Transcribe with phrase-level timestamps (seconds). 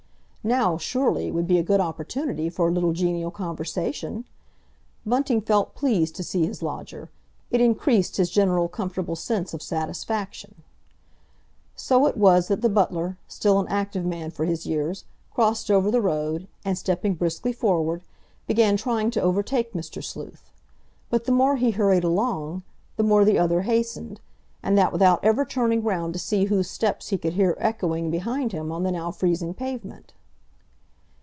[0.43, 4.25] Now, surely, would be a good opportunity for a little genial conversation?
[5.05, 7.11] Bunting felt pleased to see his lodger;
[7.51, 10.55] it increased his general comfortable sense of satisfaction.
[11.75, 15.91] So it was that the butler, still an active man for his years, crossed over
[15.91, 18.01] the road, and, stepping briskly forward,
[18.47, 20.03] began trying to overtake Mr.
[20.03, 20.49] Sleuth.
[21.11, 22.63] But the more he hurried along,
[22.95, 24.19] the more the other hastened,
[24.63, 28.53] and that without ever turning round to see whose steps he could hear echoing behind
[28.53, 30.13] him on the now freezing pavement.